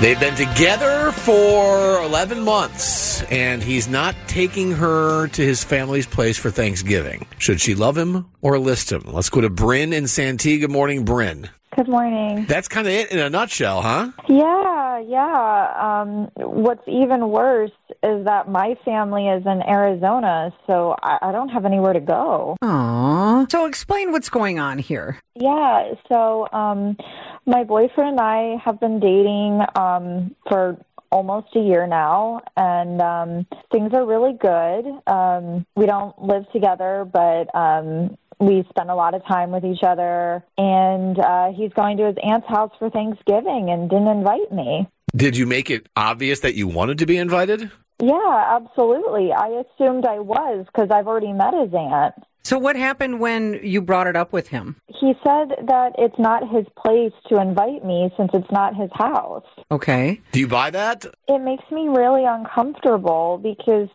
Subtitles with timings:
[0.00, 6.38] They've been together for 11 months, and he's not taking her to his family's place
[6.38, 7.26] for Thanksgiving.
[7.38, 9.02] Should she love him or list him?
[9.06, 10.60] Let's go to Brynn in Santee.
[10.60, 11.48] Good morning, Brynn.
[11.78, 12.44] Good morning.
[12.46, 14.10] That's kind of it in a nutshell, huh?
[14.28, 15.74] Yeah, yeah.
[15.80, 17.70] Um, what's even worse
[18.02, 22.56] is that my family is in Arizona, so I, I don't have anywhere to go.
[22.64, 23.48] Aww.
[23.48, 25.20] So explain what's going on here.
[25.36, 26.96] Yeah, so um,
[27.46, 33.46] my boyfriend and I have been dating um, for almost a year now, and um,
[33.70, 34.84] things are really good.
[35.06, 39.82] Um, we don't live together, but um, we spend a lot of time with each
[39.82, 40.44] other.
[40.56, 44.88] And uh, he's going to his aunt's house for Thanksgiving and didn't invite me.
[45.16, 47.70] Did you make it obvious that you wanted to be invited?
[48.00, 49.32] Yeah, absolutely.
[49.32, 52.14] I assumed I was because I've already met his aunt.
[52.44, 54.76] So what happened when you brought it up with him?
[54.86, 59.44] He said that it's not his place to invite me since it's not his house.
[59.70, 60.20] Okay.
[60.32, 61.04] Do you buy that?
[61.28, 63.88] It makes me really uncomfortable because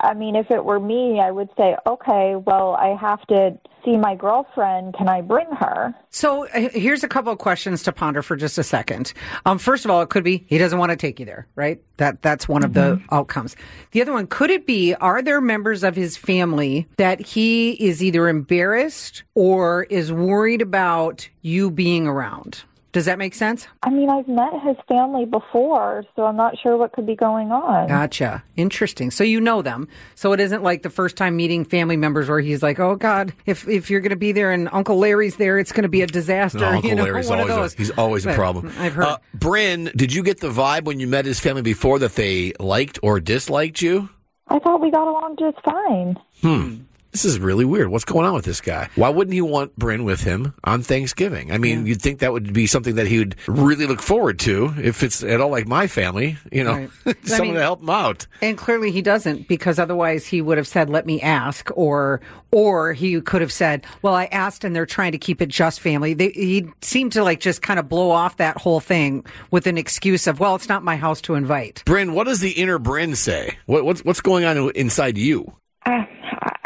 [0.00, 3.96] I mean, if it were me, I would say, okay, well, I have to see
[3.96, 4.94] my girlfriend.
[4.94, 5.94] Can I bring her?
[6.10, 9.12] So uh, here's a couple of questions to ponder for just a second.
[9.46, 11.80] Um, first of all, it could be he doesn't want to take you there, right?
[11.96, 13.56] That that's one of the outcomes.
[13.92, 18.02] The other one could it be are there members of his family that he is
[18.02, 22.62] either embarrassed or is worried about you being around?
[22.92, 23.68] Does that make sense?
[23.82, 27.52] I mean, I've met his family before, so I'm not sure what could be going
[27.52, 27.86] on.
[27.88, 28.42] Gotcha.
[28.56, 29.10] Interesting.
[29.10, 29.88] So you know them.
[30.14, 33.34] So it isn't like the first time meeting family members where he's like, "Oh God,
[33.44, 36.00] if if you're going to be there and Uncle Larry's there, it's going to be
[36.00, 37.74] a disaster." No, Uncle you know, Larry's one of always those.
[37.74, 38.72] a, he's always a problem.
[38.78, 39.04] I've heard.
[39.04, 42.54] Uh, Brynn, did you get the vibe when you met his family before that they
[42.58, 44.08] liked or disliked you?
[44.48, 46.16] I thought we got along just fine.
[46.40, 46.84] Hmm.
[47.12, 47.88] This is really weird.
[47.88, 48.88] What's going on with this guy?
[48.94, 51.50] Why wouldn't he want Brynn with him on Thanksgiving?
[51.50, 54.74] I mean, you'd think that would be something that he would really look forward to
[54.80, 56.90] if it's at all like my family, you know, Right.
[57.06, 58.26] I someone mean- to help him out.
[58.42, 62.20] And clearly he doesn't because otherwise he would have said, "Let me ask," or
[62.50, 65.80] or he could have said, "Well, I asked, and they're trying to keep it just
[65.80, 69.66] family." They, he seemed to like just kind of blow off that whole thing with
[69.66, 72.78] an excuse of, "Well, it's not my house to invite." Brynn, what does the inner
[72.78, 73.56] Brynn say?
[73.66, 75.54] What, what's what's going on inside you?
[75.86, 76.06] I,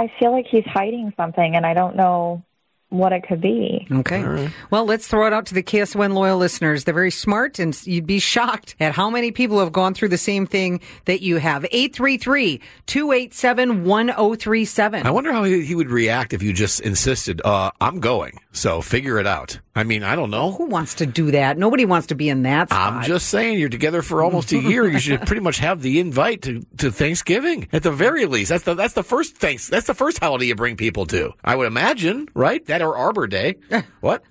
[0.00, 2.42] I feel like he's hiding something, and I don't know
[2.88, 3.86] what it could be.
[3.90, 4.50] Okay.
[4.70, 6.84] Well, let's throw it out to the KSON loyal listeners.
[6.84, 10.18] They're very smart, and you'd be shocked at how many people have gone through the
[10.18, 11.66] same thing that you have.
[11.70, 15.06] 833 287 1037.
[15.06, 18.80] I wonder how he, he would react if you just insisted, uh, I'm going, so
[18.80, 19.60] figure it out.
[19.74, 20.50] I mean, I don't know.
[20.50, 21.56] Who wants to do that?
[21.56, 22.92] Nobody wants to be in that spot.
[22.92, 24.88] I'm just saying, you're together for almost a year.
[24.88, 28.48] You should pretty much have the invite to, to Thanksgiving at the very least.
[28.48, 29.68] That's the that's the first thanks.
[29.68, 31.32] That's the first holiday you bring people to.
[31.44, 32.64] I would imagine, right?
[32.66, 33.56] That or Arbor Day.
[34.00, 34.24] what?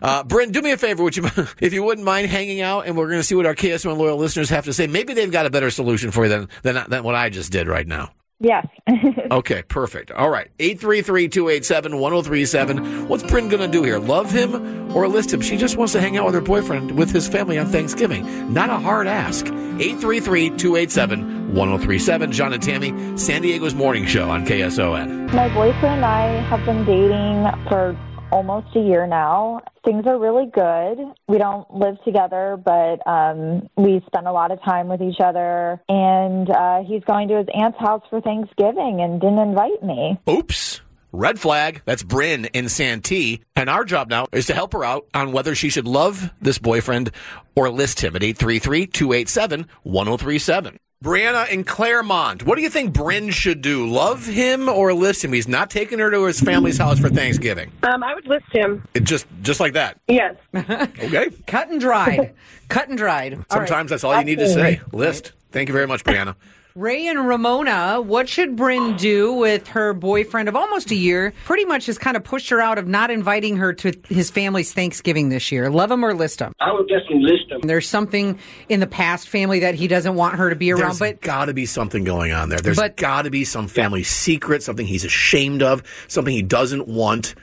[0.00, 1.28] Uh, Brynn, do me a favor, would you,
[1.60, 4.16] if you wouldn't mind hanging out, and we're going to see what our KSON loyal
[4.16, 4.86] listeners have to say.
[4.86, 7.68] Maybe they've got a better solution for you than than, than what I just did
[7.68, 8.12] right now.
[8.40, 8.66] Yes.
[9.30, 10.10] Okay, perfect.
[10.12, 10.48] All right.
[10.58, 13.08] 833-287-1037.
[13.08, 13.98] What's Brynn going to do here?
[13.98, 15.40] Love him or list him?
[15.40, 18.52] She just wants to hang out with her boyfriend with his family on Thanksgiving.
[18.52, 19.46] Not a hard ask.
[19.46, 22.30] 833-287-1037.
[22.30, 25.32] John and Tammy, San Diego's morning show on KSON.
[25.32, 27.96] My boyfriend and I have been dating for
[28.30, 29.62] almost a year now.
[29.84, 30.98] Things are really good.
[31.28, 35.80] We don't live together, but um, we spend a lot of time with each other.
[35.88, 40.18] And uh, he's going to his aunt's house for Thanksgiving and didn't invite me.
[40.28, 40.80] Oops.
[41.12, 41.82] Red flag.
[41.84, 43.42] That's Brynn in Santee.
[43.54, 46.58] And our job now is to help her out on whether she should love this
[46.58, 47.12] boyfriend
[47.54, 50.78] or list him at 833-287-1037.
[51.04, 53.86] Brianna in Claremont, what do you think Brynn should do?
[53.86, 55.32] Love him or list him?
[55.32, 57.70] He's not taking her to his family's house for Thanksgiving.
[57.82, 58.82] Um, I would list him.
[58.94, 59.98] It just just like that.
[60.08, 60.36] Yes.
[60.56, 61.30] Okay.
[61.46, 62.34] Cut and dried.
[62.68, 63.34] Cut and dried.
[63.34, 63.68] All right.
[63.68, 64.80] Sometimes that's all you need to say.
[64.92, 65.32] List.
[65.52, 66.34] Thank you very much, Brianna.
[66.76, 71.32] Ray and Ramona, what should Brynn do with her boyfriend of almost a year?
[71.46, 74.74] Pretty much has kind of pushed her out of not inviting her to his family's
[74.74, 75.70] Thanksgiving this year.
[75.70, 76.52] Love him or list him?
[76.60, 77.62] I would definitely list him.
[77.62, 78.38] There's something
[78.68, 81.46] in the past family that he doesn't want her to be around, There's but got
[81.46, 82.58] to be something going on there.
[82.58, 87.34] There's got to be some family secret, something he's ashamed of, something he doesn't want.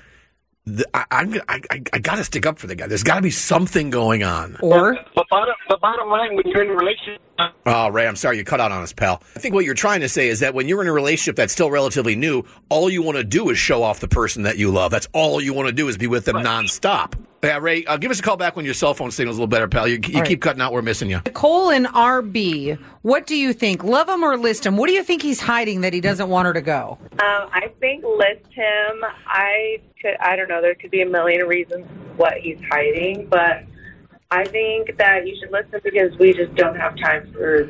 [0.65, 2.87] The, I, I'm, I, I, I got to stick up for the guy.
[2.87, 4.55] There's got to be something going on.
[4.61, 7.21] or the bottom, but bottom line, when you're in a relationship,
[7.65, 9.21] Oh, Ray, I'm sorry you cut out on us, pal.
[9.35, 11.51] I think what you're trying to say is that when you're in a relationship that's
[11.51, 14.69] still relatively new, all you want to do is show off the person that you
[14.71, 14.91] love.
[14.91, 17.13] That's all you want to do is be with them nonstop.
[17.43, 19.47] Yeah, Ray, uh, give us a call back when your cell phone signal's a little
[19.47, 19.85] better, pal.
[19.85, 20.27] You, you right.
[20.27, 20.71] keep cutting out.
[20.71, 21.17] We're missing you.
[21.25, 23.83] Nicole and RB, what do you think?
[23.83, 24.77] Love him or list him?
[24.77, 26.97] What do you think he's hiding that he doesn't want her to go?
[27.11, 29.03] Um, I think list him.
[29.27, 30.15] I could.
[30.21, 30.61] I don't know.
[30.61, 31.85] There could be a million reasons
[32.15, 33.65] what he's hiding, but
[34.31, 37.67] I think that you should list him because we just don't have time for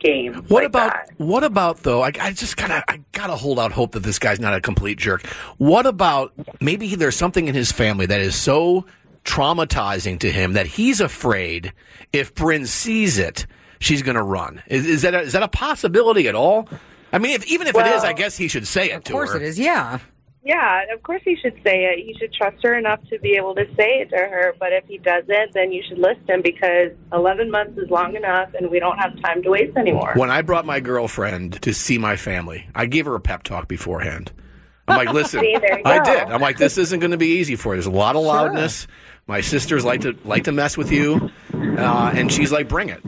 [0.00, 0.36] games.
[0.48, 1.10] What like about that.
[1.16, 2.02] what about though?
[2.02, 4.98] I, I just gotta I gotta hold out hope that this guy's not a complete
[4.98, 5.24] jerk.
[5.58, 8.84] What about maybe there's something in his family that is so
[9.24, 11.72] traumatizing to him that he's afraid
[12.12, 13.46] if Brynn sees it,
[13.80, 14.62] she's gonna run.
[14.66, 16.68] Is, is that a, is that a possibility at all?
[17.12, 19.12] I mean, if, even if it is, I guess he should say it Of to
[19.12, 19.98] course it is, yeah.
[20.44, 22.04] Yeah, of course he should say it.
[22.04, 24.54] He should trust her enough to be able to say it to her.
[24.58, 28.52] But if he doesn't, then you should list him because 11 months is long enough
[28.54, 30.14] and we don't have time to waste anymore.
[30.16, 33.68] When I brought my girlfriend to see my family, I gave her a pep talk
[33.68, 34.32] beforehand.
[34.88, 36.22] I'm like, listen, See, I did.
[36.30, 37.76] I'm like, this isn't going to be easy for you.
[37.76, 38.86] There's a lot of loudness.
[39.26, 43.00] My sisters like to like to mess with you, uh, and she's like, bring it.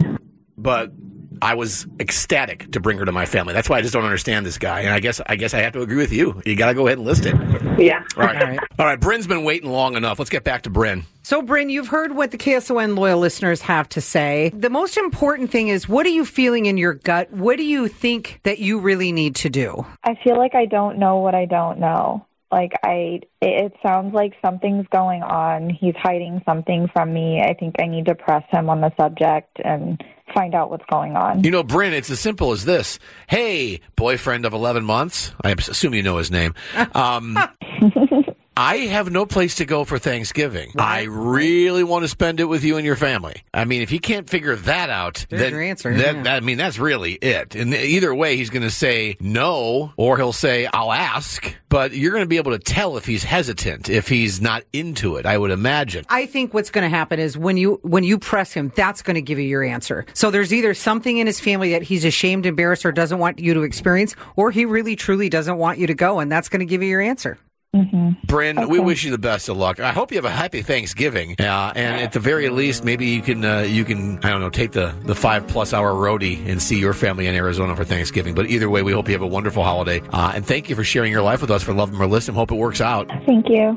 [0.57, 0.93] But
[1.43, 3.55] I was ecstatic to bring her to my family.
[3.55, 4.81] That's why I just don't understand this guy.
[4.81, 6.41] And I guess I guess I have to agree with you.
[6.45, 7.35] You got to go ahead and list it.
[7.79, 8.05] Yeah.
[8.17, 8.41] All right.
[8.41, 8.59] All right.
[8.79, 9.01] All right.
[9.01, 10.19] Brynn's been waiting long enough.
[10.19, 11.05] Let's get back to Brynn.
[11.23, 14.53] So, Brynn, you've heard what the KSON loyal listeners have to say.
[14.55, 17.33] The most important thing is what are you feeling in your gut?
[17.33, 19.87] What do you think that you really need to do?
[20.05, 22.27] I feel like I don't know what I don't know.
[22.53, 25.71] Like I, it, it sounds like something's going on.
[25.71, 27.41] He's hiding something from me.
[27.41, 30.01] I think I need to press him on the subject and
[30.35, 31.45] find out what's going on.
[31.45, 32.99] You know, Brynn, it's as simple as this.
[33.29, 35.33] Hey, boyfriend of 11 months.
[35.43, 36.55] I assume you know his name.
[36.95, 37.39] Um,
[38.57, 40.73] I have no place to go for Thanksgiving.
[40.79, 43.43] I really want to spend it with you and your family.
[43.53, 46.23] I mean, if he can't figure that out, There's then, your answer, that- yeah.
[46.23, 47.57] that- I mean, that's really it.
[47.57, 51.53] And either way, he's going to say no, or he'll say, I'll ask.
[51.69, 55.17] But you're going to be able to tell if he's hesitant, if he's not into
[55.17, 56.05] it, I would imagine.
[56.09, 59.17] I think what's going to happen is when you when you press him, that's going
[59.17, 60.07] to give you your answer.
[60.15, 63.55] So there's either something in his family that he's ashamed, embarrassed, or doesn't want you
[63.55, 66.67] to experience, or he really truly doesn't want you to go, and that's going to
[66.67, 67.39] give you your answer.
[67.75, 69.81] Brynn, we wish you the best of luck.
[69.81, 73.21] I hope you have a happy Thanksgiving, uh, and at the very least, maybe you
[73.21, 76.63] can uh, you can I don't know take the the five plus hour roadie and
[76.63, 78.35] see your family in Arizona for Thanksgiving.
[78.35, 80.85] But either way, we hope you have a wonderful holiday, uh, and thank you for
[80.85, 82.37] sharing your life with us for Love Them or List Them.
[82.37, 83.11] Hope it works out.
[83.27, 83.77] Thank you.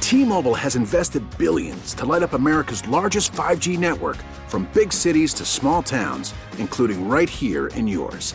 [0.00, 4.18] T-Mobile has invested billions to light up America's largest 5G network
[4.48, 8.34] from big cities to small towns, including right here in yours.